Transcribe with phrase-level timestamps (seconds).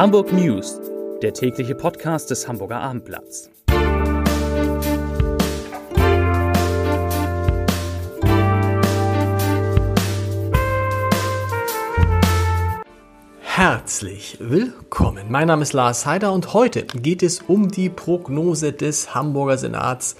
[0.00, 0.80] Hamburg News,
[1.20, 3.50] der tägliche Podcast des Hamburger Abendblatts.
[13.42, 15.26] Herzlich willkommen.
[15.28, 20.16] Mein Name ist Lars Heider und heute geht es um die Prognose des Hamburger Senats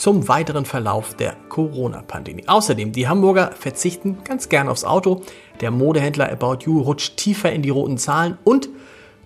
[0.00, 2.48] zum weiteren Verlauf der Corona-Pandemie.
[2.48, 5.20] Außerdem, die Hamburger verzichten ganz gern aufs Auto,
[5.60, 8.70] der Modehändler About You rutscht tiefer in die roten Zahlen und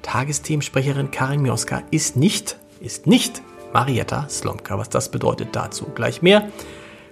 [0.03, 3.41] Tagesthemensprecherin Karin Mioska ist nicht, ist nicht
[3.73, 4.77] Marietta Slomka.
[4.77, 6.49] Was das bedeutet, dazu gleich mehr.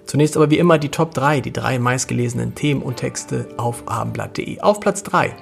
[0.07, 4.60] Zunächst aber wie immer die Top 3, die drei meistgelesenen Themen und Texte auf abendblatt.de.
[4.60, 5.37] Auf Platz 3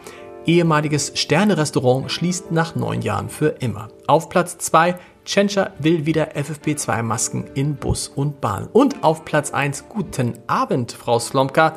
[0.45, 3.89] ehemaliges Sterne-Restaurant schließt nach neun Jahren für immer.
[4.07, 8.69] Auf Platz 2 Tschentscher will wieder FFP2-Masken in Bus und Bahn.
[8.73, 11.77] Und auf Platz 1, guten Abend, Frau Slomka.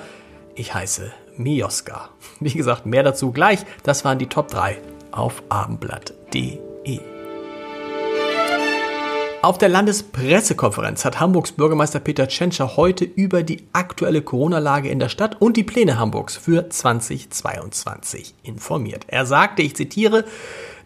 [0.55, 2.09] Ich heiße Mioska.
[2.39, 3.59] Wie gesagt, mehr dazu gleich.
[3.83, 4.77] Das waren die Top 3
[5.11, 6.99] auf abendblatt.de.
[9.43, 15.09] Auf der Landespressekonferenz hat Hamburgs Bürgermeister Peter Tschentscher heute über die aktuelle Corona-Lage in der
[15.09, 19.03] Stadt und die Pläne Hamburgs für 2022 informiert.
[19.07, 20.23] Er sagte, ich zitiere,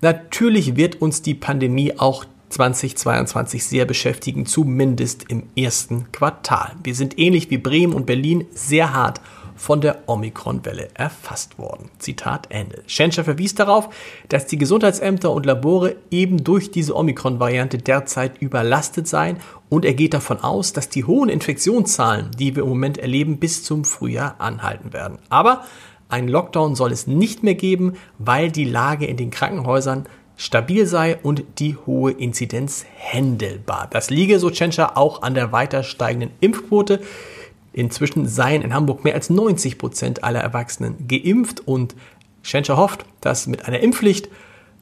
[0.02, 6.72] natürlich wird uns die Pandemie auch 2022 sehr beschäftigen, zumindest im ersten Quartal.
[6.84, 9.22] Wir sind ähnlich wie Bremen und Berlin sehr hart
[9.58, 11.90] von der Omikron-Welle erfasst worden.
[11.98, 12.84] Zitat Ende.
[12.86, 13.90] Schenscher verwies darauf,
[14.30, 19.38] dass die Gesundheitsämter und Labore eben durch diese Omikron-Variante derzeit überlastet seien
[19.70, 23.64] und er geht davon aus, dass die hohen Infektionszahlen, die wir im Moment erleben, bis
[23.64, 25.18] zum Frühjahr anhalten werden.
[25.30, 25.64] Aber
[26.08, 30.06] ein Lockdown soll es nicht mehr geben, weil die Lage in den Krankenhäusern
[30.38, 33.88] stabil sei und die hohe Inzidenz händelbar.
[33.92, 37.02] Das liege, so Tschentscher, auch an der weiter steigenden Impfquote.
[37.74, 41.96] Inzwischen seien in Hamburg mehr als 90 Prozent aller Erwachsenen geimpft und
[42.44, 44.30] Tschentscher hofft, dass mit einer Impfpflicht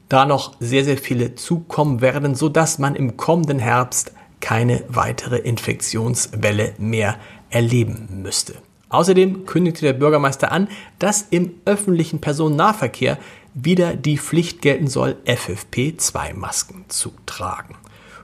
[0.09, 6.75] da noch sehr, sehr viele zukommen werden, sodass man im kommenden Herbst keine weitere Infektionswelle
[6.77, 7.17] mehr
[7.49, 8.55] erleben müsste.
[8.95, 10.69] Außerdem kündigte der Bürgermeister an,
[10.99, 13.17] dass im öffentlichen Personennahverkehr
[13.53, 17.75] wieder die Pflicht gelten soll, FFP2-Masken zu tragen.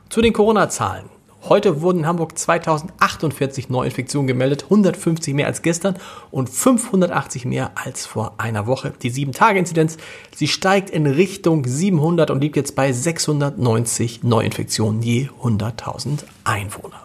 [0.10, 1.10] Zu den Corona-Zahlen.
[1.50, 5.98] Heute wurden in Hamburg 2048 Neuinfektionen gemeldet, 150 mehr als gestern
[6.30, 8.94] und 580 mehr als vor einer Woche.
[9.02, 9.98] Die 7-Tage-Inzidenz,
[10.34, 17.04] sie steigt in Richtung 700 und liegt jetzt bei 690 Neuinfektionen je 100.000 Einwohner.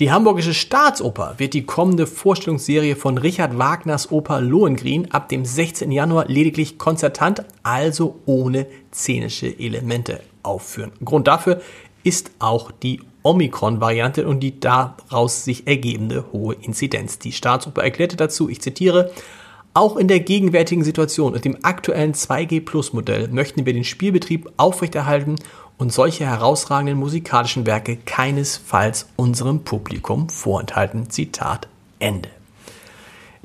[0.00, 5.92] Die Hamburgische Staatsoper wird die kommende Vorstellungsserie von Richard Wagners Oper Lohengrin ab dem 16.
[5.92, 10.90] Januar lediglich konzertant, also ohne szenische Elemente aufführen.
[11.04, 11.60] Grund dafür
[12.02, 17.18] ist auch die Omikron-Variante und die daraus sich ergebende hohe Inzidenz.
[17.18, 19.10] Die Staatsoper erklärte dazu, ich zitiere,
[19.74, 25.36] auch in der gegenwärtigen Situation und dem aktuellen 2G-Plus-Modell möchten wir den Spielbetrieb aufrechterhalten
[25.80, 31.08] und solche herausragenden musikalischen Werke keinesfalls unserem Publikum vorenthalten.
[31.08, 31.68] Zitat
[31.98, 32.28] Ende.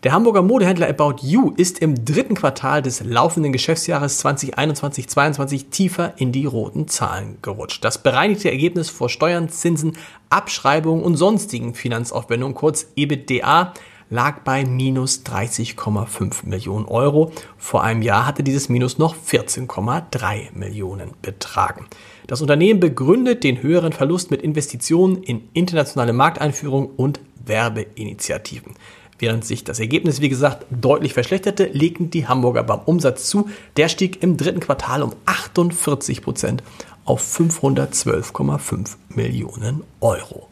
[0.04, 6.34] Der Hamburger Modehändler About You ist im dritten Quartal des laufenden Geschäftsjahres 2021-22 tiefer in
[6.34, 7.84] die roten Zahlen gerutscht.
[7.86, 9.98] Das bereinigte Ergebnis vor Steuern, Zinsen,
[10.30, 13.74] Abschreibungen und sonstigen Finanzaufwendungen, kurz EBITDA,
[14.10, 17.32] lag bei minus 30,5 Millionen Euro.
[17.58, 21.88] Vor einem Jahr hatte dieses Minus noch 14,3 Millionen betragen.
[22.28, 28.74] Das Unternehmen begründet den höheren Verlust mit Investitionen in internationale Markteinführung und Werbeinitiativen.
[29.18, 33.50] Während sich das Ergebnis, wie gesagt, deutlich verschlechterte, legten die Hamburger beim Umsatz zu.
[33.78, 36.64] Der stieg im dritten Quartal um 48 Prozent
[37.06, 40.50] auf 512,5 Millionen Euro.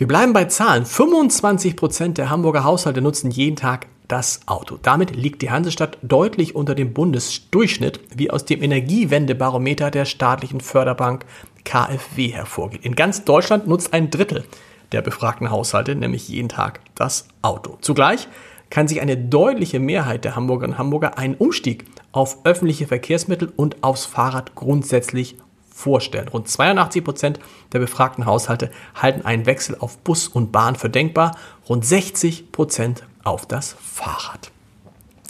[0.00, 0.86] Wir bleiben bei Zahlen.
[0.86, 4.78] 25 Prozent der Hamburger Haushalte nutzen jeden Tag das Auto.
[4.80, 11.26] Damit liegt die Hansestadt deutlich unter dem Bundesdurchschnitt, wie aus dem Energiewendebarometer der staatlichen Förderbank
[11.64, 12.82] KfW hervorgeht.
[12.82, 14.44] In ganz Deutschland nutzt ein Drittel
[14.92, 17.76] der befragten Haushalte nämlich jeden Tag das Auto.
[17.82, 18.26] Zugleich
[18.70, 23.84] kann sich eine deutliche Mehrheit der Hamburgerinnen und Hamburger einen Umstieg auf öffentliche Verkehrsmittel und
[23.84, 25.36] aufs Fahrrad grundsätzlich
[25.80, 26.28] vorstellen.
[26.28, 27.40] Rund 82 Prozent
[27.72, 31.36] der befragten Haushalte halten einen Wechsel auf Bus und Bahn für denkbar,
[31.68, 34.50] rund 60 Prozent auf das Fahrrad.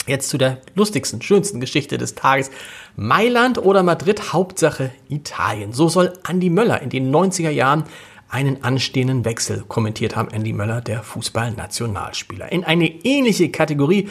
[0.07, 2.51] Jetzt zu der lustigsten, schönsten Geschichte des Tages.
[2.95, 5.73] Mailand oder Madrid, Hauptsache Italien.
[5.73, 7.83] So soll Andy Möller in den 90er Jahren
[8.29, 10.31] einen anstehenden Wechsel kommentiert haben.
[10.31, 12.51] Andy Möller, der Fußballnationalspieler.
[12.51, 14.09] In eine ähnliche Kategorie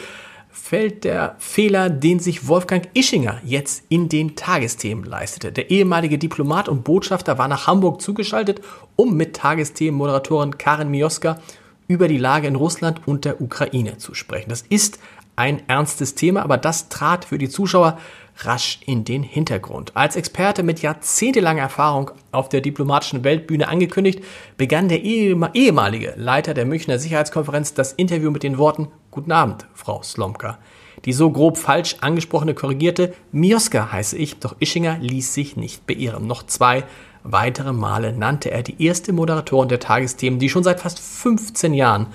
[0.51, 5.51] fällt der Fehler, den sich Wolfgang Ischinger jetzt in den Tagesthemen leistete.
[5.51, 8.61] Der ehemalige Diplomat und Botschafter war nach Hamburg zugeschaltet,
[8.95, 11.39] um mit Tagesthemen-Moderatorin Karin Mioska
[11.87, 14.49] über die Lage in Russland und der Ukraine zu sprechen.
[14.49, 14.99] Das ist
[15.35, 17.97] ein ernstes Thema, aber das trat für die Zuschauer
[18.37, 19.95] rasch in den Hintergrund.
[19.95, 24.23] Als Experte mit jahrzehntelanger Erfahrung auf der diplomatischen Weltbühne angekündigt,
[24.57, 30.01] begann der ehemalige Leiter der Münchner Sicherheitskonferenz das Interview mit den Worten Guten Abend, Frau
[30.01, 30.57] Slomka.
[31.03, 36.27] Die so grob falsch angesprochene korrigierte Mioska heiße ich, doch Ischinger ließ sich nicht beirren.
[36.27, 36.85] Noch zwei
[37.23, 42.07] weitere Male nannte er die erste Moderatorin der Tagesthemen, die schon seit fast 15 Jahren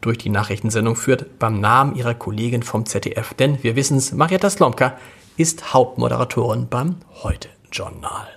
[0.00, 3.34] durch die Nachrichtensendung führt, beim Namen ihrer Kollegin vom ZDF.
[3.34, 4.96] Denn wir wissen es, Marietta Slomka
[5.36, 8.28] ist Hauptmoderatorin beim Heute-Journal.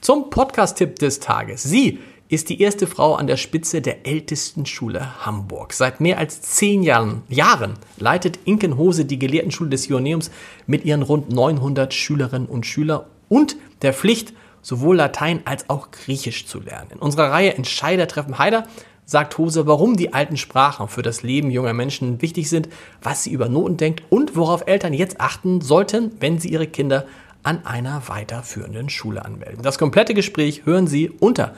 [0.00, 1.62] Zum Podcast-Tipp des Tages.
[1.62, 5.72] Sie ist die erste Frau an der Spitze der ältesten Schule Hamburg.
[5.72, 10.30] Seit mehr als zehn Jahren, Jahren leitet Inkenhose die Gelehrtenschule des Ioneums
[10.66, 14.32] mit ihren rund 900 Schülerinnen und Schülern und der Pflicht,
[14.62, 16.92] sowohl Latein als auch Griechisch zu lernen.
[16.92, 18.66] In unserer Reihe Entscheider treffen Heider
[19.06, 22.70] sagt Hose, warum die alten Sprachen für das Leben junger Menschen wichtig sind,
[23.02, 27.04] was sie über Noten denkt und worauf Eltern jetzt achten sollten, wenn sie ihre Kinder
[27.42, 29.62] an einer weiterführenden Schule anmelden.
[29.62, 31.54] Das komplette Gespräch hören Sie unter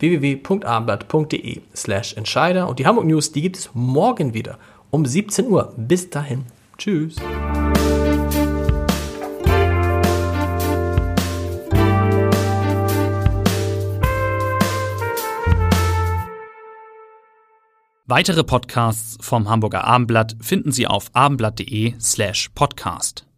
[0.00, 4.58] www.abendblatt.de slash Entscheider und die Hamburg News, die gibt es morgen wieder
[4.90, 5.72] um 17 Uhr.
[5.76, 6.46] Bis dahin.
[6.78, 7.16] Tschüss.
[18.10, 23.29] Weitere Podcasts vom Hamburger Abendblatt finden Sie auf abendblatt.de slash podcast.